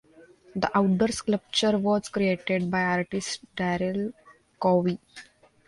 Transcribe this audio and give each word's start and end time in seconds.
The 0.55 0.75
outdoor 0.75 1.09
sculpture 1.09 1.77
was 1.77 2.09
created 2.09 2.71
by 2.71 2.81
artist 2.81 3.41
Darryl 3.55 4.11
Cowie. 4.59 4.99